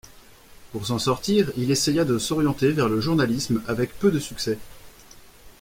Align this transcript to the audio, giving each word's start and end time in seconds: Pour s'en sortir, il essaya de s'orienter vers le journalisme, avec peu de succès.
Pour 0.71 0.87
s'en 0.87 0.97
sortir, 0.97 1.51
il 1.57 1.69
essaya 1.69 2.05
de 2.05 2.17
s'orienter 2.17 2.71
vers 2.71 2.89
le 2.89 2.99
journalisme, 2.99 3.61
avec 3.67 3.99
peu 3.99 4.09
de 4.09 4.17
succès. 4.17 4.57